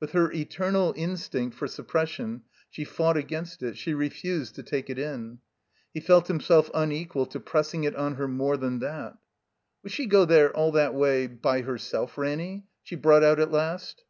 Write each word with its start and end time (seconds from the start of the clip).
With 0.00 0.12
her 0.12 0.30
eternal 0.30 0.92
instinct 0.98 1.56
for 1.56 1.66
sup 1.66 1.88
pression 1.88 2.42
she 2.68 2.84
fought 2.84 3.16
against 3.16 3.62
it, 3.62 3.78
she 3.78 3.94
refused 3.94 4.54
to 4.56 4.62
take 4.62 4.90
it 4.90 4.98
in. 4.98 5.38
He 5.94 6.00
felt 6.00 6.28
himself 6.28 6.70
unequal 6.74 7.24
to 7.24 7.40
pressing 7.40 7.84
it 7.84 7.96
on 7.96 8.16
her 8.16 8.28
more 8.28 8.58
than 8.58 8.80
that. 8.80 9.16
"Would 9.82 9.92
she 9.92 10.04
go 10.04 10.26
there— 10.26 10.54
all 10.54 10.72
that 10.72 10.92
way— 10.94 11.26
^by 11.28 11.64
herself, 11.64 12.18
Ranny?" 12.18 12.66
she 12.82 12.96
brought 12.96 13.22
out 13.24 13.40
at 13.40 13.50
last. 13.50 14.04